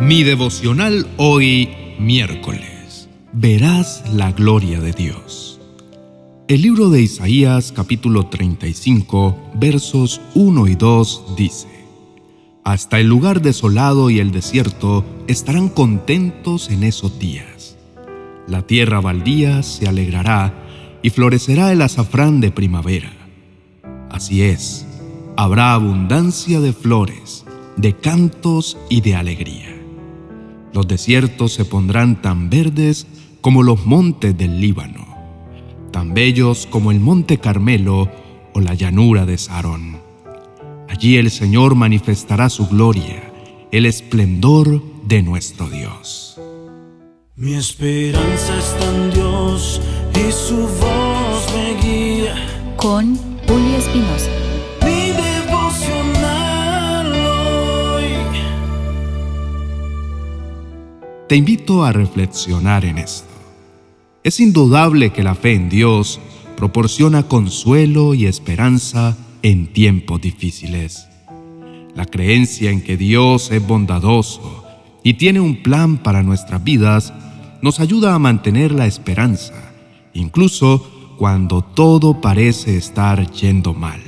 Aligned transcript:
Mi 0.00 0.22
devocional 0.22 1.06
hoy, 1.18 1.68
miércoles. 1.98 3.10
Verás 3.34 4.02
la 4.14 4.32
gloria 4.32 4.80
de 4.80 4.92
Dios. 4.92 5.60
El 6.48 6.62
libro 6.62 6.88
de 6.88 7.02
Isaías 7.02 7.70
capítulo 7.70 8.26
35 8.26 9.36
versos 9.56 10.22
1 10.34 10.68
y 10.68 10.74
2 10.74 11.34
dice, 11.36 11.68
Hasta 12.64 12.98
el 12.98 13.08
lugar 13.08 13.42
desolado 13.42 14.08
y 14.08 14.20
el 14.20 14.32
desierto 14.32 15.04
estarán 15.28 15.68
contentos 15.68 16.70
en 16.70 16.82
esos 16.82 17.18
días. 17.18 17.76
La 18.48 18.62
tierra 18.62 19.02
baldía 19.02 19.62
se 19.62 19.86
alegrará 19.86 20.98
y 21.02 21.10
florecerá 21.10 21.72
el 21.72 21.82
azafrán 21.82 22.40
de 22.40 22.50
primavera. 22.50 23.12
Así 24.10 24.40
es, 24.40 24.86
habrá 25.36 25.74
abundancia 25.74 26.60
de 26.60 26.72
flores, 26.72 27.44
de 27.76 27.94
cantos 27.94 28.78
y 28.88 29.02
de 29.02 29.14
alegría. 29.14 29.69
Los 30.72 30.86
desiertos 30.86 31.52
se 31.52 31.64
pondrán 31.64 32.22
tan 32.22 32.50
verdes 32.50 33.06
como 33.40 33.62
los 33.62 33.86
montes 33.86 34.36
del 34.36 34.60
Líbano, 34.60 35.06
tan 35.90 36.14
bellos 36.14 36.66
como 36.66 36.90
el 36.90 37.00
monte 37.00 37.38
Carmelo 37.38 38.08
o 38.54 38.60
la 38.60 38.74
llanura 38.74 39.26
de 39.26 39.38
Sarón. 39.38 39.98
Allí 40.88 41.16
el 41.16 41.30
Señor 41.30 41.74
manifestará 41.74 42.48
su 42.50 42.66
gloria, 42.66 43.32
el 43.72 43.86
esplendor 43.86 44.82
de 45.04 45.22
nuestro 45.22 45.68
Dios. 45.68 46.38
Mi 47.36 47.54
esperanza 47.54 48.58
está 48.58 48.94
en 48.94 49.10
Dios 49.12 49.80
y 50.14 50.30
su 50.30 50.56
voz 50.56 51.46
me 51.54 51.80
guía. 51.80 52.34
Con 52.76 53.16
Julio 53.46 53.76
Espinosa. 53.76 54.49
Te 61.30 61.36
invito 61.36 61.84
a 61.84 61.92
reflexionar 61.92 62.84
en 62.84 62.98
esto. 62.98 63.28
Es 64.24 64.40
indudable 64.40 65.10
que 65.10 65.22
la 65.22 65.36
fe 65.36 65.52
en 65.52 65.68
Dios 65.68 66.18
proporciona 66.56 67.22
consuelo 67.22 68.14
y 68.14 68.26
esperanza 68.26 69.16
en 69.42 69.72
tiempos 69.72 70.20
difíciles. 70.20 71.06
La 71.94 72.04
creencia 72.04 72.72
en 72.72 72.82
que 72.82 72.96
Dios 72.96 73.52
es 73.52 73.64
bondadoso 73.64 74.64
y 75.04 75.14
tiene 75.14 75.38
un 75.38 75.62
plan 75.62 75.98
para 75.98 76.24
nuestras 76.24 76.64
vidas 76.64 77.12
nos 77.62 77.78
ayuda 77.78 78.12
a 78.12 78.18
mantener 78.18 78.72
la 78.72 78.88
esperanza, 78.88 79.54
incluso 80.12 81.14
cuando 81.16 81.62
todo 81.62 82.20
parece 82.20 82.76
estar 82.76 83.30
yendo 83.30 83.72
mal. 83.72 84.00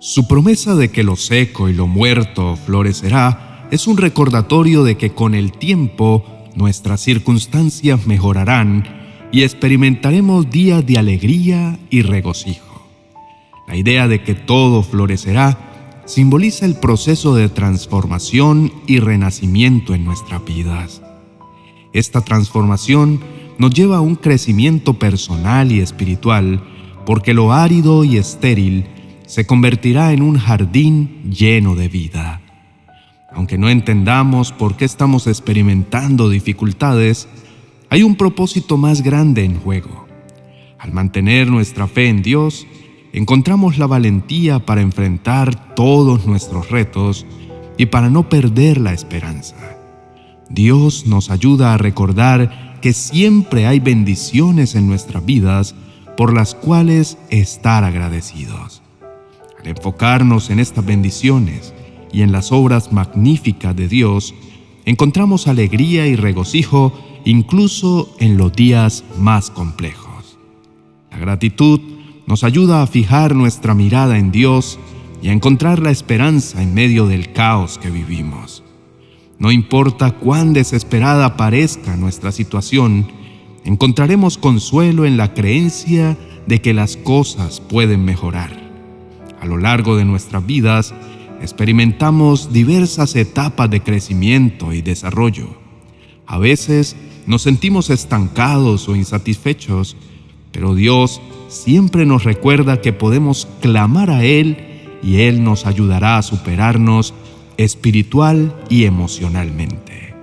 Su 0.00 0.26
promesa 0.26 0.74
de 0.74 0.90
que 0.90 1.04
lo 1.04 1.14
seco 1.14 1.68
y 1.68 1.74
lo 1.74 1.86
muerto 1.86 2.56
florecerá 2.56 3.53
es 3.70 3.86
un 3.86 3.96
recordatorio 3.96 4.84
de 4.84 4.96
que 4.96 5.10
con 5.10 5.34
el 5.34 5.52
tiempo 5.52 6.24
nuestras 6.54 7.00
circunstancias 7.00 8.06
mejorarán 8.06 8.84
y 9.32 9.42
experimentaremos 9.42 10.50
días 10.50 10.86
de 10.86 10.98
alegría 10.98 11.78
y 11.90 12.02
regocijo. 12.02 12.86
La 13.66 13.76
idea 13.76 14.06
de 14.08 14.22
que 14.22 14.34
todo 14.34 14.82
florecerá 14.82 15.58
simboliza 16.04 16.66
el 16.66 16.76
proceso 16.76 17.34
de 17.34 17.48
transformación 17.48 18.72
y 18.86 19.00
renacimiento 19.00 19.94
en 19.94 20.04
nuestras 20.04 20.44
vidas. 20.44 21.02
Esta 21.92 22.20
transformación 22.20 23.20
nos 23.58 23.72
lleva 23.72 23.96
a 23.96 24.02
un 24.02 24.16
crecimiento 24.16 24.94
personal 24.94 25.72
y 25.72 25.80
espiritual 25.80 26.62
porque 27.06 27.34
lo 27.34 27.52
árido 27.52 28.04
y 28.04 28.18
estéril 28.18 28.86
se 29.26 29.46
convertirá 29.46 30.12
en 30.12 30.22
un 30.22 30.38
jardín 30.38 31.22
lleno 31.30 31.74
de 31.74 31.88
vida. 31.88 32.33
Aunque 33.34 33.58
no 33.58 33.68
entendamos 33.68 34.52
por 34.52 34.76
qué 34.76 34.84
estamos 34.84 35.26
experimentando 35.26 36.28
dificultades, 36.28 37.28
hay 37.90 38.02
un 38.02 38.16
propósito 38.16 38.76
más 38.76 39.02
grande 39.02 39.44
en 39.44 39.58
juego. 39.60 40.06
Al 40.78 40.92
mantener 40.92 41.48
nuestra 41.48 41.86
fe 41.86 42.08
en 42.08 42.22
Dios, 42.22 42.66
encontramos 43.12 43.78
la 43.78 43.86
valentía 43.86 44.58
para 44.58 44.82
enfrentar 44.82 45.74
todos 45.74 46.26
nuestros 46.26 46.70
retos 46.70 47.26
y 47.76 47.86
para 47.86 48.10
no 48.10 48.28
perder 48.28 48.80
la 48.80 48.92
esperanza. 48.92 49.56
Dios 50.48 51.06
nos 51.06 51.30
ayuda 51.30 51.74
a 51.74 51.78
recordar 51.78 52.78
que 52.80 52.92
siempre 52.92 53.66
hay 53.66 53.80
bendiciones 53.80 54.74
en 54.74 54.86
nuestras 54.86 55.24
vidas 55.24 55.74
por 56.16 56.32
las 56.32 56.54
cuales 56.54 57.18
estar 57.30 57.82
agradecidos. 57.82 58.82
Al 59.58 59.68
enfocarnos 59.68 60.50
en 60.50 60.60
estas 60.60 60.84
bendiciones, 60.84 61.72
y 62.14 62.22
en 62.22 62.30
las 62.30 62.52
obras 62.52 62.92
magníficas 62.92 63.74
de 63.74 63.88
Dios, 63.88 64.34
encontramos 64.84 65.48
alegría 65.48 66.06
y 66.06 66.14
regocijo 66.14 66.92
incluso 67.24 68.14
en 68.20 68.36
los 68.36 68.52
días 68.52 69.02
más 69.18 69.50
complejos. 69.50 70.38
La 71.10 71.18
gratitud 71.18 71.80
nos 72.26 72.44
ayuda 72.44 72.82
a 72.82 72.86
fijar 72.86 73.34
nuestra 73.34 73.74
mirada 73.74 74.16
en 74.18 74.30
Dios 74.30 74.78
y 75.22 75.28
a 75.28 75.32
encontrar 75.32 75.80
la 75.80 75.90
esperanza 75.90 76.62
en 76.62 76.72
medio 76.72 77.08
del 77.08 77.32
caos 77.32 77.78
que 77.78 77.90
vivimos. 77.90 78.62
No 79.38 79.50
importa 79.50 80.12
cuán 80.12 80.52
desesperada 80.52 81.36
parezca 81.36 81.96
nuestra 81.96 82.30
situación, 82.30 83.08
encontraremos 83.64 84.38
consuelo 84.38 85.04
en 85.04 85.16
la 85.16 85.34
creencia 85.34 86.16
de 86.46 86.60
que 86.60 86.74
las 86.74 86.96
cosas 86.96 87.60
pueden 87.60 88.04
mejorar. 88.04 88.62
A 89.40 89.46
lo 89.46 89.58
largo 89.58 89.96
de 89.96 90.04
nuestras 90.04 90.46
vidas, 90.46 90.94
experimentamos 91.44 92.52
diversas 92.52 93.14
etapas 93.14 93.70
de 93.70 93.82
crecimiento 93.82 94.72
y 94.72 94.82
desarrollo. 94.82 95.46
A 96.26 96.38
veces 96.38 96.96
nos 97.26 97.42
sentimos 97.42 97.90
estancados 97.90 98.88
o 98.88 98.96
insatisfechos, 98.96 99.96
pero 100.50 100.74
Dios 100.74 101.20
siempre 101.48 102.06
nos 102.06 102.24
recuerda 102.24 102.80
que 102.80 102.92
podemos 102.92 103.46
clamar 103.60 104.10
a 104.10 104.24
Él 104.24 104.56
y 105.02 105.20
Él 105.20 105.44
nos 105.44 105.66
ayudará 105.66 106.18
a 106.18 106.22
superarnos 106.22 107.14
espiritual 107.56 108.54
y 108.68 108.84
emocionalmente. 108.84 110.14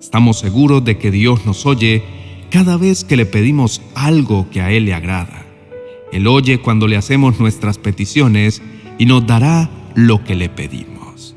Estamos 0.00 0.38
seguros 0.38 0.84
de 0.84 0.98
que 0.98 1.10
Dios 1.10 1.46
nos 1.46 1.66
oye 1.66 2.02
cada 2.50 2.76
vez 2.76 3.04
que 3.04 3.16
le 3.16 3.26
pedimos 3.26 3.80
algo 3.94 4.48
que 4.50 4.60
a 4.60 4.72
Él 4.72 4.86
le 4.86 4.94
agrada. 4.94 5.46
Él 6.10 6.26
oye 6.26 6.58
cuando 6.58 6.88
le 6.88 6.96
hacemos 6.96 7.38
nuestras 7.38 7.78
peticiones 7.78 8.62
y 8.98 9.06
nos 9.06 9.26
dará 9.26 9.70
lo 9.94 10.24
que 10.24 10.34
le 10.34 10.48
pedimos. 10.48 11.34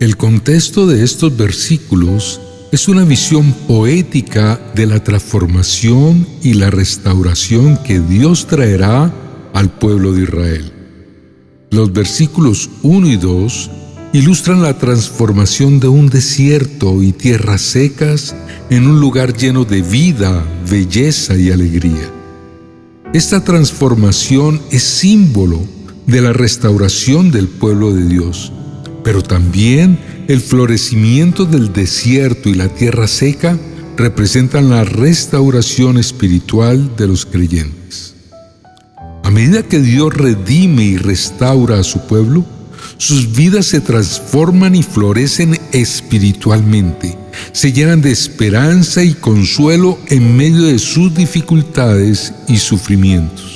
El 0.00 0.16
contexto 0.16 0.86
de 0.86 1.04
estos 1.04 1.36
versículos 1.36 2.40
es 2.72 2.88
una 2.88 3.04
visión 3.04 3.52
poética 3.68 4.60
de 4.74 4.86
la 4.86 5.02
transformación 5.02 6.26
y 6.42 6.54
la 6.54 6.70
restauración 6.70 7.78
que 7.78 8.00
Dios 8.00 8.46
traerá 8.46 9.14
al 9.52 9.70
pueblo 9.70 10.12
de 10.12 10.24
Israel. 10.24 10.72
Los 11.70 11.92
versículos 11.92 12.68
1 12.82 13.08
y 13.08 13.16
2 13.16 13.70
ilustran 14.12 14.62
la 14.62 14.78
transformación 14.78 15.80
de 15.80 15.88
un 15.88 16.08
desierto 16.08 17.02
y 17.02 17.12
tierras 17.12 17.62
secas 17.62 18.34
en 18.70 18.86
un 18.86 19.00
lugar 19.00 19.36
lleno 19.36 19.64
de 19.64 19.82
vida, 19.82 20.44
belleza 20.68 21.36
y 21.36 21.50
alegría. 21.50 22.10
Esta 23.12 23.44
transformación 23.44 24.60
es 24.70 24.82
símbolo 24.82 25.60
de 26.06 26.20
la 26.20 26.32
restauración 26.32 27.30
del 27.30 27.48
pueblo 27.48 27.92
de 27.92 28.04
Dios, 28.06 28.52
pero 29.02 29.22
también 29.22 29.98
el 30.28 30.40
florecimiento 30.40 31.44
del 31.44 31.72
desierto 31.72 32.48
y 32.48 32.54
la 32.54 32.68
tierra 32.68 33.06
seca 33.06 33.58
representan 33.96 34.70
la 34.70 34.84
restauración 34.84 35.98
espiritual 35.98 36.96
de 36.96 37.06
los 37.08 37.26
creyentes. 37.26 38.14
A 39.22 39.30
medida 39.30 39.62
que 39.62 39.80
Dios 39.80 40.12
redime 40.12 40.84
y 40.84 40.96
restaura 40.96 41.78
a 41.78 41.84
su 41.84 42.06
pueblo, 42.06 42.44
sus 42.98 43.34
vidas 43.34 43.66
se 43.66 43.80
transforman 43.80 44.74
y 44.74 44.82
florecen 44.82 45.58
espiritualmente, 45.72 47.16
se 47.52 47.72
llenan 47.72 48.00
de 48.00 48.12
esperanza 48.12 49.02
y 49.02 49.14
consuelo 49.14 49.98
en 50.08 50.36
medio 50.36 50.62
de 50.62 50.78
sus 50.78 51.14
dificultades 51.14 52.32
y 52.48 52.58
sufrimientos. 52.58 53.53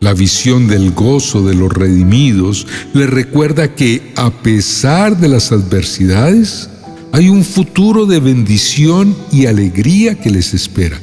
La 0.00 0.12
visión 0.12 0.68
del 0.68 0.92
gozo 0.92 1.42
de 1.42 1.54
los 1.54 1.72
redimidos 1.72 2.66
les 2.92 3.08
recuerda 3.08 3.74
que 3.74 4.12
a 4.14 4.30
pesar 4.30 5.18
de 5.18 5.28
las 5.28 5.52
adversidades, 5.52 6.68
hay 7.12 7.30
un 7.30 7.44
futuro 7.44 8.04
de 8.04 8.20
bendición 8.20 9.16
y 9.32 9.46
alegría 9.46 10.14
que 10.14 10.30
les 10.30 10.52
espera. 10.52 11.00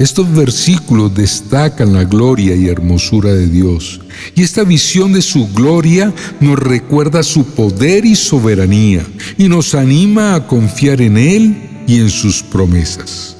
Estos 0.00 0.34
versículos 0.34 1.14
destacan 1.14 1.92
la 1.92 2.02
gloria 2.02 2.56
y 2.56 2.66
hermosura 2.66 3.32
de 3.32 3.46
Dios, 3.46 4.00
y 4.34 4.42
esta 4.42 4.64
visión 4.64 5.12
de 5.12 5.22
su 5.22 5.46
gloria 5.52 6.12
nos 6.40 6.58
recuerda 6.58 7.22
su 7.22 7.44
poder 7.44 8.04
y 8.04 8.16
soberanía, 8.16 9.06
y 9.38 9.48
nos 9.48 9.72
anima 9.76 10.34
a 10.34 10.48
confiar 10.48 11.00
en 11.00 11.16
Él 11.16 11.84
y 11.86 12.00
en 12.00 12.10
sus 12.10 12.42
promesas. 12.42 13.33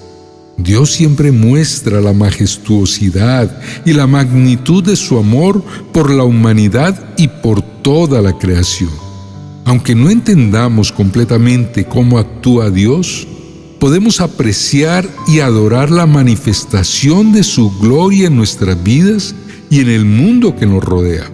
Dios 0.57 0.93
siempre 0.93 1.33
muestra 1.33 2.01
la 2.01 2.13
majestuosidad 2.13 3.61
y 3.85 3.93
la 3.93 4.07
magnitud 4.07 4.85
de 4.85 4.97
su 4.97 5.19
amor 5.19 5.63
por 5.93 6.11
la 6.11 6.25
humanidad 6.25 7.15
y 7.17 7.29
por 7.29 7.61
toda 7.83 8.23
la 8.23 8.39
creación. 8.39 8.91
aunque 9.67 9.95
no 9.95 10.11
entendamos 10.11 10.93
completamente 10.93 11.87
cómo 11.87 12.19
actúa 12.19 12.69
Dios, 12.71 13.27
podemos 13.81 14.21
apreciar 14.21 15.09
y 15.27 15.41
adorar 15.41 15.91
la 15.91 16.07
manifestación 16.07 17.33
de 17.33 17.43
su 17.43 17.71
gloria 17.79 18.27
en 18.27 18.37
nuestras 18.37 18.83
vidas 18.83 19.35
y 19.71 19.81
en 19.81 19.89
el 19.89 20.05
mundo 20.05 20.55
que 20.55 20.67
nos 20.67 20.85
rodea. 20.85 21.31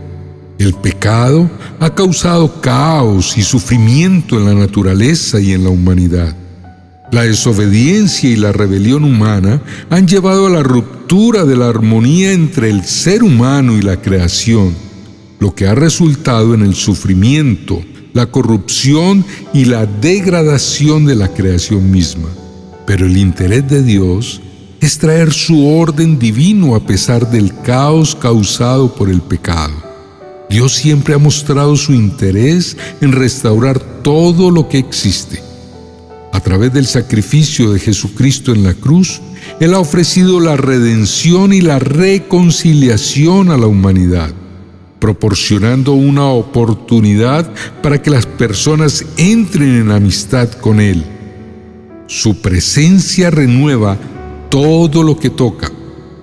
El 0.59 0.75
pecado 0.75 1.51
ha 1.81 1.95
causado 1.95 2.61
caos 2.61 3.37
y 3.37 3.43
sufrimiento 3.43 4.37
en 4.39 4.45
la 4.45 4.55
naturaleza 4.55 5.41
y 5.41 5.53
en 5.53 5.65
la 5.65 5.71
humanidad. 5.71 6.37
La 7.13 7.23
desobediencia 7.23 8.31
y 8.31 8.37
la 8.37 8.53
rebelión 8.53 9.03
humana 9.03 9.61
han 9.91 10.07
llevado 10.07 10.47
a 10.47 10.51
la 10.51 10.63
ruptura 10.63 11.45
de 11.45 11.57
la 11.57 11.69
armonía 11.69 12.33
entre 12.33 12.71
el 12.71 12.85
ser 12.85 13.25
humano 13.25 13.77
y 13.77 13.83
la 13.83 14.01
creación, 14.01 14.75
lo 15.41 15.53
que 15.53 15.67
ha 15.67 15.75
resultado 15.75 16.55
en 16.55 16.63
el 16.63 16.77
sufrimiento, 16.77 17.83
la 18.13 18.27
corrupción 18.27 19.25
y 19.53 19.65
la 19.65 19.87
degradación 19.87 21.05
de 21.05 21.17
la 21.17 21.29
creación 21.29 21.91
misma. 21.91 22.29
Pero 22.87 23.07
el 23.07 23.17
interés 23.17 23.69
de 23.69 23.83
Dios 23.83 24.41
es 24.81 24.99
traer 24.99 25.33
su 25.33 25.67
orden 25.67 26.17
divino 26.17 26.77
a 26.77 26.87
pesar 26.87 27.29
del 27.29 27.53
caos 27.63 28.15
causado 28.15 28.95
por 28.95 29.11
el 29.11 29.21
pecado. 29.21 29.75
Dios 30.49 30.75
siempre 30.75 31.15
ha 31.15 31.19
mostrado 31.19 31.77
su 31.77 31.93
interés 31.93 32.77
en 33.01 33.11
restaurar 33.11 33.81
todo 33.81 34.53
lo 34.53 34.69
que 34.69 34.79
existe. 34.79 35.50
A 36.33 36.41
través 36.41 36.73
del 36.73 36.87
sacrificio 36.87 37.73
de 37.73 37.81
Jesucristo 37.81 38.53
en 38.53 38.63
la 38.63 38.75
cruz, 38.75 39.21
Él 39.59 39.75
ha 39.75 39.79
ofrecido 39.79 40.41
la 40.41 40.57
redención 40.57 41.53
y 41.53 41.61
la 41.61 41.79
reconciliación 41.79 43.51
a 43.51 43.57
la 43.57 43.67
humanidad, 43.67 44.33
proporcionando 44.99 45.93
una 45.93 46.27
oportunidad 46.27 47.53
para 47.83 48.01
que 48.01 48.11
las 48.11 48.27
personas 48.27 49.05
entren 49.17 49.77
en 49.77 49.91
amistad 49.91 50.51
con 50.53 50.81
Él 50.81 51.05
su 52.11 52.41
presencia 52.43 53.31
renueva 53.31 53.97
todo 54.51 55.05
lo 55.05 55.17
que 55.17 55.31
toca. 55.31 55.71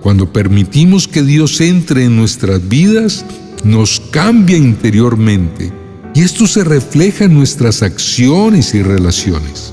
Cuando 0.02 0.30
permitimos 0.30 1.08
que 1.08 1.22
Dios 1.22 1.62
entre 1.62 2.04
en 2.04 2.14
nuestras 2.14 2.68
vidas, 2.68 3.24
nos 3.64 3.98
cambia 3.98 4.58
interiormente 4.58 5.72
y 6.14 6.20
esto 6.20 6.46
se 6.46 6.62
refleja 6.62 7.24
en 7.24 7.32
nuestras 7.32 7.82
acciones 7.82 8.74
y 8.74 8.82
relaciones. 8.82 9.72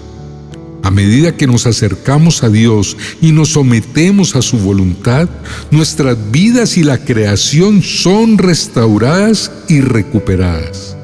A 0.85 0.91
medida 0.91 1.35
que 1.35 1.47
nos 1.47 1.65
acercamos 1.65 2.43
a 2.43 2.49
Dios 2.49 2.95
y 3.19 3.31
nos 3.31 3.53
sometemos 3.53 4.35
a 4.35 4.43
su 4.43 4.59
voluntad, 4.59 5.27
nuestras 5.71 6.15
vidas 6.29 6.77
y 6.77 6.83
la 6.83 6.99
creación 6.99 7.81
son 7.81 8.37
restauradas 8.37 9.51
y 9.67 9.81
recuperadas. 9.81 10.95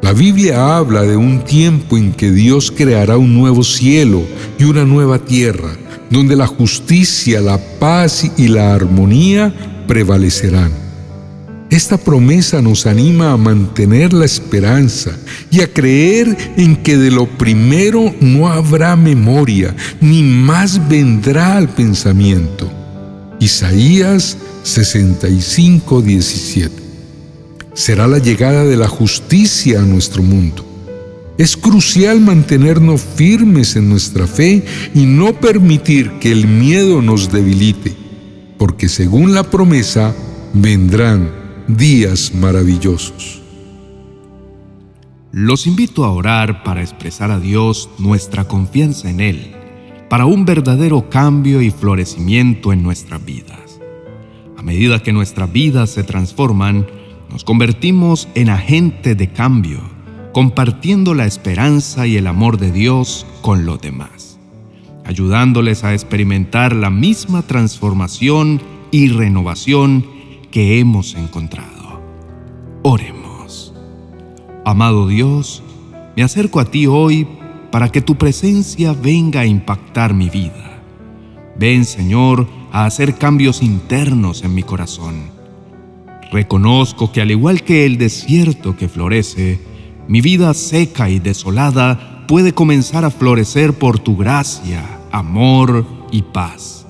La 0.00 0.12
Biblia 0.12 0.76
habla 0.76 1.02
de 1.02 1.16
un 1.16 1.44
tiempo 1.44 1.98
en 1.98 2.12
que 2.12 2.30
Dios 2.30 2.70
creará 2.70 3.16
un 3.16 3.34
nuevo 3.34 3.64
cielo 3.64 4.22
y 4.60 4.64
una 4.64 4.84
nueva 4.84 5.18
tierra, 5.18 5.76
donde 6.08 6.36
la 6.36 6.46
justicia, 6.46 7.40
la 7.40 7.58
paz 7.80 8.30
y 8.36 8.46
la 8.46 8.76
armonía 8.76 9.52
prevalecerán. 9.88 10.87
Esta 11.70 11.98
promesa 11.98 12.62
nos 12.62 12.86
anima 12.86 13.32
a 13.32 13.36
mantener 13.36 14.14
la 14.14 14.24
esperanza 14.24 15.12
y 15.50 15.60
a 15.60 15.70
creer 15.70 16.54
en 16.56 16.76
que 16.76 16.96
de 16.96 17.10
lo 17.10 17.26
primero 17.26 18.14
no 18.20 18.48
habrá 18.48 18.96
memoria, 18.96 19.76
ni 20.00 20.22
más 20.22 20.88
vendrá 20.88 21.58
al 21.58 21.68
pensamiento. 21.68 22.72
Isaías 23.38 24.38
65, 24.62 26.00
17 26.00 26.88
será 27.78 28.08
la 28.08 28.18
llegada 28.18 28.64
de 28.64 28.76
la 28.76 28.88
justicia 28.88 29.80
a 29.80 29.84
nuestro 29.84 30.20
mundo. 30.20 30.64
Es 31.38 31.56
crucial 31.56 32.20
mantenernos 32.20 33.00
firmes 33.02 33.76
en 33.76 33.88
nuestra 33.88 34.26
fe 34.26 34.64
y 34.94 35.06
no 35.06 35.38
permitir 35.38 36.10
que 36.18 36.32
el 36.32 36.48
miedo 36.48 37.02
nos 37.02 37.30
debilite, 37.30 37.94
porque 38.58 38.88
según 38.88 39.32
la 39.32 39.44
promesa 39.44 40.12
vendrán 40.54 41.37
días 41.68 42.34
maravillosos. 42.34 43.42
Los 45.32 45.66
invito 45.66 46.06
a 46.06 46.10
orar 46.10 46.62
para 46.62 46.80
expresar 46.80 47.30
a 47.30 47.38
Dios 47.38 47.90
nuestra 47.98 48.44
confianza 48.48 49.10
en 49.10 49.20
Él, 49.20 49.52
para 50.08 50.24
un 50.24 50.46
verdadero 50.46 51.10
cambio 51.10 51.60
y 51.60 51.70
florecimiento 51.70 52.72
en 52.72 52.82
nuestras 52.82 53.22
vidas. 53.22 53.80
A 54.56 54.62
medida 54.62 55.02
que 55.02 55.12
nuestras 55.12 55.52
vidas 55.52 55.90
se 55.90 56.04
transforman, 56.04 56.86
nos 57.30 57.44
convertimos 57.44 58.28
en 58.34 58.48
agente 58.48 59.14
de 59.14 59.30
cambio, 59.30 59.80
compartiendo 60.32 61.12
la 61.12 61.26
esperanza 61.26 62.06
y 62.06 62.16
el 62.16 62.28
amor 62.28 62.56
de 62.56 62.72
Dios 62.72 63.26
con 63.42 63.66
los 63.66 63.78
demás, 63.78 64.38
ayudándoles 65.04 65.84
a 65.84 65.92
experimentar 65.92 66.74
la 66.74 66.88
misma 66.88 67.42
transformación 67.42 68.62
y 68.90 69.08
renovación 69.08 70.17
que 70.50 70.78
hemos 70.78 71.14
encontrado. 71.14 72.00
Oremos. 72.82 73.74
Amado 74.64 75.06
Dios, 75.08 75.62
me 76.16 76.22
acerco 76.22 76.60
a 76.60 76.64
ti 76.64 76.86
hoy 76.86 77.26
para 77.70 77.90
que 77.90 78.02
tu 78.02 78.16
presencia 78.16 78.92
venga 78.92 79.40
a 79.40 79.46
impactar 79.46 80.14
mi 80.14 80.28
vida. 80.28 80.80
Ven, 81.58 81.84
Señor, 81.84 82.46
a 82.72 82.84
hacer 82.84 83.16
cambios 83.16 83.62
internos 83.62 84.42
en 84.42 84.54
mi 84.54 84.62
corazón 84.62 85.38
Reconozco 86.30 87.10
que 87.10 87.22
al 87.22 87.30
igual 87.30 87.62
que 87.62 87.86
el 87.86 87.96
desierto 87.96 88.76
que 88.76 88.88
florece, 88.88 89.60
mi 90.08 90.20
vida 90.20 90.52
seca 90.54 91.08
y 91.08 91.18
desolada 91.18 92.26
puede 92.26 92.52
comenzar 92.52 93.04
a 93.04 93.10
florecer 93.10 93.72
por 93.72 93.98
tu 93.98 94.16
gracia, 94.16 94.84
amor 95.10 95.86
y 96.10 96.22
paz. 96.22 96.86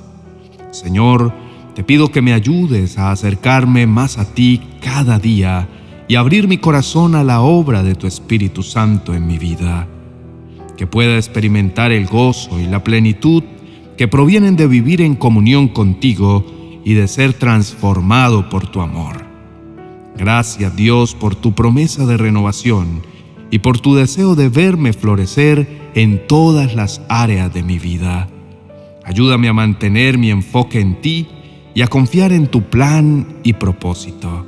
Señor, 0.73 1.33
te 1.79 1.85
pido 1.85 2.11
que 2.11 2.23
me 2.23 2.33
ayudes 2.33 2.99
a 2.99 3.13
acercarme 3.13 3.87
más 3.87 4.19
a 4.19 4.25
ti 4.35 4.61
cada 4.83 5.21
día 5.21 5.69
y 6.09 6.17
abrir 6.17 6.49
mi 6.49 6.59
corazón 6.59 7.15
a 7.15 7.23
la 7.23 7.41
obra 7.41 7.85
de 7.85 7.95
tu 7.95 8.09
Espíritu 8.09 8.65
Santo 8.65 9.15
en 9.15 9.29
mi 9.29 9.39
vida. 9.39 9.87
Que 10.77 10.89
pueda 10.89 11.15
experimentar 11.15 11.93
el 11.93 12.07
gozo 12.07 12.59
y 12.59 12.65
la 12.65 12.83
plenitud 12.83 13.45
que 13.97 14.09
provienen 14.09 14.57
de 14.57 14.67
vivir 14.67 15.01
en 15.01 15.15
comunión 15.15 15.69
contigo 15.69 16.81
y 16.85 16.95
de 16.95 17.07
ser 17.07 17.33
transformado 17.35 18.49
por 18.49 18.67
tu 18.67 18.81
amor. 18.81 19.25
Gracias 20.17 20.75
Dios 20.75 21.15
por 21.15 21.37
tu 21.37 21.55
promesa 21.55 22.07
de 22.07 22.17
renovación 22.17 23.03
y 23.53 23.61
por 23.61 23.79
tu 23.79 23.95
deseo 23.95 24.35
de 24.35 24.49
verme 24.49 24.93
florecer 24.93 25.91
en 25.95 26.27
todas 26.27 26.75
las 26.75 27.03
áreas 27.09 27.55
de 27.55 27.63
mi 27.63 27.79
vida. 27.79 28.29
Ayúdame 29.05 29.47
a 29.47 29.53
mantener 29.53 30.19
mi 30.19 30.33
enfoque 30.33 30.81
en 30.81 31.01
ti 31.01 31.29
y 31.79 31.83
a 31.83 31.87
confiar 31.87 32.33
en 32.33 32.49
tu 32.49 32.63
plan 32.63 33.37
y 33.45 33.53
propósito. 33.53 34.45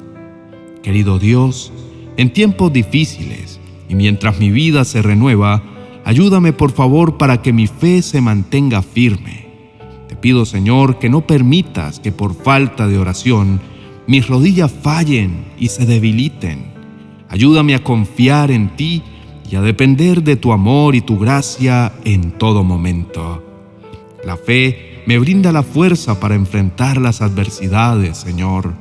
Querido 0.83 1.21
Dios, 1.21 1.73
en 2.17 2.33
tiempos 2.33 2.73
difíciles 2.73 3.61
y 3.89 3.95
mientras 3.95 4.41
mi 4.41 4.51
vida 4.51 4.85
se 4.85 5.01
renueva, 5.01 5.63
ayúdame 6.05 6.53
por 6.53 6.73
favor 6.73 7.19
para 7.19 7.41
que 7.41 7.53
mi 7.53 7.69
fe 7.69 8.03
se 8.03 8.21
mantenga 8.21 8.83
firme. 8.83 9.47
Te 10.09 10.17
pido 10.17 10.45
Señor 10.45 10.99
que 10.99 11.09
no 11.09 11.25
permitas 11.25 12.01
que 12.01 12.11
por 12.11 12.35
falta 12.35 12.89
de 12.89 12.99
oración 12.99 13.61
mis 14.09 14.27
rodillas 14.27 14.73
fallen 14.73 15.45
y 15.57 15.69
se 15.69 15.87
debiliten. 15.87 16.65
Ayúdame 17.29 17.77
a 17.77 17.85
confiar 17.85 18.51
en 18.51 18.75
ti 18.75 19.05
y 19.49 19.55
a 19.55 19.61
depender 19.61 20.25
de 20.25 20.35
tu 20.35 20.53
amor 20.53 20.97
y 20.97 21.01
tu 21.01 21.17
gracia 21.17 21.93
en 22.03 22.33
todo 22.33 22.65
momento. 22.65 23.45
La 24.25 24.37
fe 24.37 24.90
me 25.07 25.19
brinda 25.19 25.53
la 25.53 25.63
fuerza 25.63 26.21
para 26.21 26.35
enfrentar 26.35 27.01
las 27.01 27.21
adversidades, 27.21 28.19
Señor. 28.19 28.75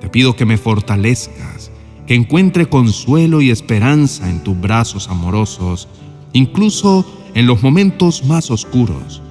Te 0.00 0.08
pido 0.08 0.36
que 0.36 0.46
me 0.46 0.56
fortalezcas, 0.56 1.70
que 2.06 2.14
encuentre 2.14 2.68
consuelo 2.68 3.40
y 3.40 3.50
esperanza 3.50 4.28
en 4.28 4.42
tus 4.42 4.60
brazos 4.60 5.08
amorosos, 5.08 5.88
incluso 6.32 7.06
en 7.34 7.46
los 7.46 7.62
momentos 7.62 8.24
más 8.24 8.50
oscuros. 8.50 9.22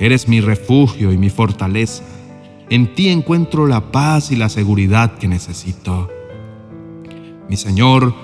Eres 0.00 0.28
mi 0.28 0.40
refugio 0.40 1.12
y 1.12 1.18
mi 1.18 1.30
fortaleza. 1.30 2.02
En 2.70 2.94
ti 2.94 3.08
encuentro 3.08 3.66
la 3.66 3.92
paz 3.92 4.30
y 4.30 4.36
la 4.36 4.48
seguridad 4.48 5.18
que 5.18 5.28
necesito. 5.28 6.08
Mi 7.48 7.56
Señor, 7.56 8.14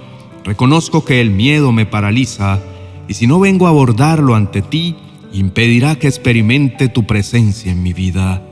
reconozco 0.44 1.04
que 1.04 1.20
el 1.20 1.30
miedo 1.30 1.72
me 1.72 1.86
paraliza 1.86 2.58
y 3.06 3.14
si 3.14 3.26
no 3.26 3.38
vengo 3.38 3.66
a 3.66 3.70
abordarlo 3.70 4.34
ante 4.34 4.62
ti, 4.62 4.96
impedirá 5.32 5.96
que 5.96 6.08
experimente 6.08 6.88
tu 6.88 7.06
presencia 7.06 7.72
en 7.72 7.82
mi 7.82 7.92
vida. 7.92 8.42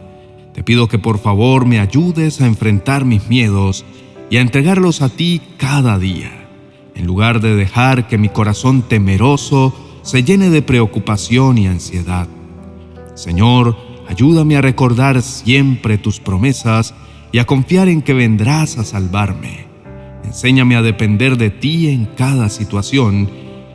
Te 0.55 0.63
pido 0.63 0.89
que 0.89 0.99
por 0.99 1.19
favor 1.19 1.67
me 1.67 1.79
ayudes 1.79 2.41
a 2.41 2.47
enfrentar 2.47 3.05
mis 3.05 3.29
miedos 3.29 3.85
y 4.31 4.37
a 4.37 4.41
entregarlos 4.41 5.03
a 5.03 5.09
ti 5.09 5.41
cada 5.57 5.99
día, 5.99 6.49
en 6.95 7.07
lugar 7.07 7.41
de 7.41 7.55
dejar 7.55 8.09
que 8.09 8.19
mi 8.19 8.29
corazón 8.29 8.83
temeroso 8.83 9.75
se 10.03 10.23
llene 10.25 10.51
de 10.51 10.63
preocupación 10.63 11.59
y 11.59 11.67
ansiedad. 11.67 12.29
Señor, 13.15 13.89
Ayúdame 14.09 14.57
a 14.57 14.63
recordar 14.63 15.21
siempre 15.21 15.99
tus 15.99 16.19
promesas 16.19 16.95
y 17.31 17.39
a 17.39 17.45
confiar 17.45 17.89
en 17.89 18.01
que 18.01 18.15
vendrás 18.15 18.79
a 18.79 18.85
salvarme. 18.85 19.67
Enséñame 20.25 20.77
a 20.77 20.83
depender 20.83 21.37
de 21.37 21.51
ti 21.51 21.89
en 21.89 22.07
cada 22.07 22.49
situación 22.49 23.29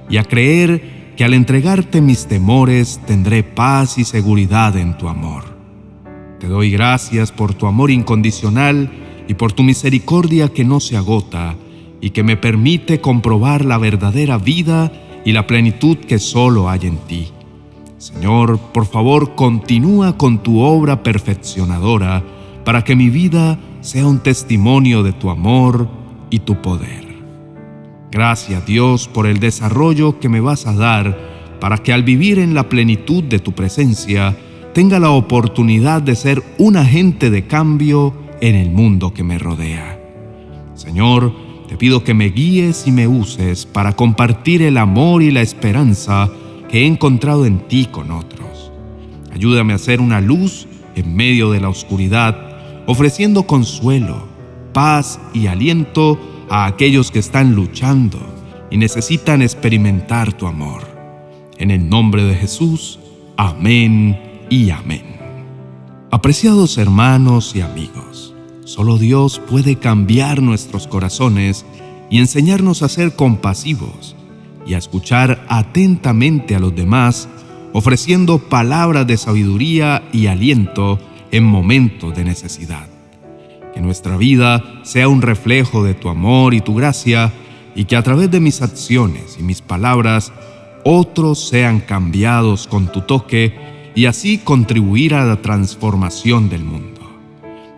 y 0.10 0.18
a 0.18 0.24
creer 0.24 1.03
que 1.16 1.24
al 1.24 1.34
entregarte 1.34 2.02
mis 2.02 2.26
temores 2.26 3.00
tendré 3.06 3.44
paz 3.44 3.98
y 3.98 4.04
seguridad 4.04 4.76
en 4.78 4.98
tu 4.98 5.08
amor. 5.08 5.44
Te 6.40 6.48
doy 6.48 6.72
gracias 6.72 7.32
por 7.32 7.54
tu 7.54 7.68
amor 7.68 7.92
incondicional 7.92 8.92
y 9.28 9.36
por 9.36 9.54
tu 9.54 9.64
misericordia 9.64 10.50
que 10.50 10.66
no 10.66 10.80
se 10.80 10.98
agota 10.98 11.56
y 12.02 12.10
que 12.10 12.24
me 12.24 12.36
permite 12.36 13.00
comprobar 13.00 13.64
la 13.64 13.78
verdadera 13.78 14.38
vida 14.38 14.92
y 15.24 15.32
la 15.32 15.48
plenitud 15.48 15.98
que 15.98 16.20
solo 16.20 16.70
hay 16.70 16.88
en 16.88 16.98
ti. 16.98 17.30
Señor, 17.98 18.60
por 18.60 18.86
favor, 18.86 19.36
continúa 19.36 20.18
con 20.18 20.44
tu 20.44 20.60
obra 20.60 21.04
perfeccionadora 21.04 22.22
para 22.66 22.84
que 22.84 22.96
mi 22.96 23.10
vida 23.10 23.58
sea 23.80 24.06
un 24.06 24.20
testimonio 24.20 25.04
de 25.04 25.14
tu 25.14 25.30
amor 25.30 25.88
y 26.30 26.40
tu 26.40 26.62
poder. 26.62 27.03
Gracias 28.14 28.64
Dios 28.68 29.08
por 29.08 29.26
el 29.26 29.40
desarrollo 29.40 30.20
que 30.20 30.30
me 30.30 30.40
vas 30.40 30.68
a 30.68 30.74
dar 30.76 31.58
para 31.60 31.80
que 31.80 31.92
al 31.92 32.04
vivir 32.04 32.38
en 32.38 32.54
la 32.54 32.70
plenitud 32.70 33.24
de 33.24 33.40
tu 33.40 33.54
presencia 33.54 34.38
tenga 34.72 35.00
la 35.00 35.10
oportunidad 35.10 36.04
de 36.04 36.16
ser 36.16 36.44
un 36.60 36.78
agente 36.78 37.32
de 37.32 37.48
cambio 37.48 38.14
en 38.40 38.54
el 38.54 38.70
mundo 38.70 39.16
que 39.16 39.24
me 39.24 39.40
rodea. 39.40 40.00
Señor, 40.76 41.34
te 41.68 41.76
pido 41.76 42.04
que 42.04 42.14
me 42.14 42.30
guíes 42.30 42.86
y 42.86 42.92
me 42.92 43.08
uses 43.08 43.66
para 43.66 43.96
compartir 43.96 44.62
el 44.62 44.78
amor 44.78 45.24
y 45.24 45.32
la 45.32 45.42
esperanza 45.42 46.30
que 46.70 46.84
he 46.84 46.86
encontrado 46.86 47.48
en 47.48 47.68
ti 47.68 47.88
con 47.88 48.12
otros. 48.12 48.72
Ayúdame 49.34 49.74
a 49.74 49.80
ser 49.80 50.00
una 50.00 50.22
luz 50.22 50.68
en 50.94 51.16
medio 51.16 51.50
de 51.50 51.62
la 51.62 51.70
oscuridad, 51.70 52.38
ofreciendo 52.86 53.48
consuelo, 53.48 54.28
paz 54.72 55.20
y 55.34 55.48
aliento 55.48 56.20
a 56.54 56.68
aquellos 56.68 57.10
que 57.10 57.18
están 57.18 57.56
luchando 57.56 58.20
y 58.70 58.78
necesitan 58.78 59.42
experimentar 59.42 60.34
tu 60.34 60.46
amor. 60.46 60.84
En 61.58 61.72
el 61.72 61.90
nombre 61.90 62.24
de 62.24 62.36
Jesús, 62.36 63.00
amén 63.38 64.46
y 64.52 64.70
amén. 64.70 65.18
Apreciados 66.12 66.78
hermanos 66.78 67.56
y 67.56 67.62
amigos, 67.62 68.36
Solo 68.66 68.98
Dios 69.00 69.42
puede 69.50 69.78
cambiar 69.78 70.44
nuestros 70.44 70.88
corazones 70.88 71.66
y 72.12 72.20
enseñarnos 72.20 72.84
a 72.84 72.88
ser 72.88 73.16
compasivos 73.16 74.16
y 74.66 74.76
a 74.76 74.78
escuchar 74.78 75.44
atentamente 75.50 76.56
a 76.56 76.60
los 76.60 76.74
demás, 76.74 77.28
ofreciendo 77.74 78.38
palabras 78.38 79.08
de 79.08 79.18
sabiduría 79.18 80.08
y 80.14 80.28
aliento 80.28 81.00
en 81.32 81.46
momentos 81.46 82.16
de 82.16 82.24
necesidad. 82.24 82.93
Que 83.74 83.82
nuestra 83.82 84.18
vida 84.18 84.64
sea 84.84 85.08
un 85.08 85.22
reflejo 85.22 85.84
de 85.84 85.94
tu 85.94 86.10
amor 86.10 86.54
y 86.54 86.62
tu 86.62 86.76
gracia 86.76 87.32
y 87.76 87.86
que 87.86 87.96
a 87.96 88.04
través 88.04 88.30
de 88.30 88.40
mis 88.40 88.62
acciones 88.62 89.38
y 89.40 89.44
mis 89.44 89.62
palabras 89.62 90.32
otros 90.84 91.48
sean 91.48 91.80
cambiados 91.80 92.68
con 92.68 92.92
tu 92.92 93.02
toque 93.02 93.56
y 93.96 94.06
así 94.06 94.38
contribuir 94.38 95.16
a 95.16 95.26
la 95.26 95.42
transformación 95.42 96.50
del 96.50 96.64
mundo. 96.64 97.02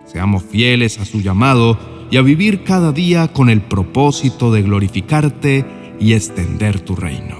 Seamos 0.06 0.44
fieles 0.44 0.98
a 0.98 1.04
su 1.04 1.20
llamado 1.20 1.78
y 2.10 2.16
a 2.16 2.22
vivir 2.22 2.64
cada 2.64 2.92
día 2.92 3.28
con 3.28 3.50
el 3.50 3.60
propósito 3.60 4.52
de 4.52 4.62
glorificarte 4.62 5.64
y 5.98 6.12
extender 6.12 6.80
tu 6.80 6.94
reino. 6.94 7.36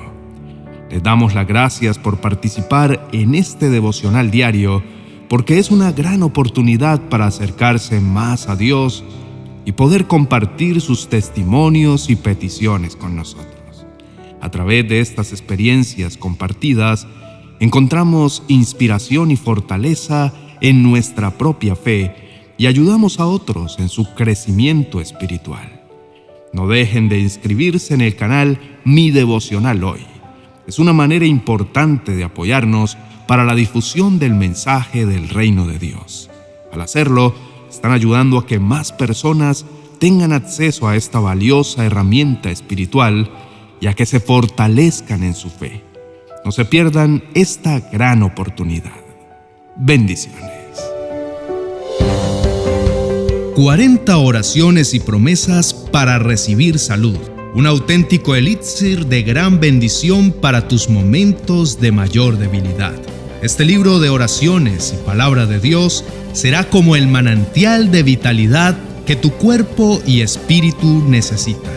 Les 0.91 1.03
damos 1.03 1.35
las 1.35 1.47
gracias 1.47 1.99
por 1.99 2.21
participar 2.21 3.09
en 3.13 3.35
este 3.35 3.71
devocional 3.71 4.31
diario 4.31 4.83
porque 5.29 5.59
es 5.59 5.71
una 5.71 5.93
gran 5.93 6.23
oportunidad 6.23 7.01
para 7.09 7.27
acercarse 7.27 8.01
más 8.01 8.49
a 8.49 8.57
Dios 8.57 9.05
y 9.65 9.73
poder 9.73 10.07
compartir 10.07 10.81
sus 10.81 11.09
testimonios 11.09 12.09
y 12.09 12.17
peticiones 12.17 12.95
con 12.95 13.17
nosotros. 13.17 13.87
A 14.41 14.51
través 14.51 14.89
de 14.89 15.01
estas 15.01 15.33
experiencias 15.33 16.17
compartidas, 16.17 17.07
encontramos 17.59 18.45
inspiración 18.49 19.31
y 19.31 19.37
fortaleza 19.37 20.33
en 20.61 20.83
nuestra 20.83 21.37
propia 21.37 21.75
fe 21.75 22.15
y 22.59 22.67
ayudamos 22.67 23.19
a 23.19 23.27
otros 23.27 23.79
en 23.79 23.89
su 23.89 24.15
crecimiento 24.15 25.01
espiritual. 25.01 25.83
No 26.53 26.69
dejen 26.69 27.09
de 27.09 27.19
inscribirse 27.19 27.93
en 27.93 28.01
el 28.01 28.17
canal 28.17 28.59
Mi 28.85 29.11
Devocional 29.11 29.83
Hoy. 29.83 30.07
Es 30.67 30.79
una 30.79 30.93
manera 30.93 31.27
importante 31.27 32.15
de 32.17 32.25
apoyarnos 32.25 32.97
para 33.27 33.45
la 33.45 33.55
difusión 33.55 34.19
del 34.19 34.35
mensaje 34.35 35.07
del 35.07 35.29
reino 35.29 35.67
de 35.67 35.79
Dios. 35.79 36.31
Al 36.73 36.81
hacerlo, 36.81 37.35
están 37.69 37.93
ayudando 37.93 38.39
a 38.39 38.47
que 38.47 38.59
más 38.59 38.93
personas 38.93 39.65
tengan 39.99 40.33
acceso 40.33 40.89
a 40.89 40.97
esta 40.97 41.21
valiosa 41.21 41.85
herramienta 41.85 42.51
espiritual 42.51 43.31
y 43.81 43.87
a 43.87 43.95
que 43.95 44.07
se 44.07 44.21
fortalezcan 44.21 45.23
en 45.23 45.35
su 45.35 45.51
fe. 45.51 45.83
No 46.45 46.53
se 46.53 46.65
pierdan 46.65 47.25
esta 47.35 47.81
gran 47.81 48.23
oportunidad. 48.23 49.01
Bendiciones. 49.77 50.53
40 53.57 54.17
oraciones 54.19 54.95
y 54.95 55.01
promesas 55.01 55.73
para 55.75 56.19
recibir 56.19 56.79
salud. 56.79 57.19
Un 57.55 57.67
auténtico 57.67 58.35
elixir 58.35 59.07
de 59.07 59.23
gran 59.23 59.61
bendición 59.61 60.31
para 60.31 60.69
tus 60.69 60.91
momentos 60.91 61.81
de 61.81 61.91
mayor 61.91 62.37
debilidad. 62.37 63.16
Este 63.47 63.65
libro 63.65 64.01
de 64.01 64.09
oraciones 64.09 64.93
y 64.93 65.07
palabra 65.07 65.47
de 65.47 65.61
Dios 65.61 66.05
será 66.33 66.65
como 66.69 66.97
el 66.97 67.07
manantial 67.07 67.93
de 67.93 68.03
vitalidad 68.03 68.77
que 69.07 69.15
tu 69.15 69.31
cuerpo 69.35 70.03
y 70.05 70.23
espíritu 70.23 71.05
necesitan. 71.09 71.71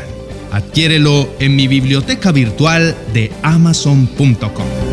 Adquiérelo 0.51 1.29
en 1.39 1.55
mi 1.55 1.67
biblioteca 1.67 2.31
virtual 2.31 2.97
de 3.13 3.31
amazon.com. 3.43 4.88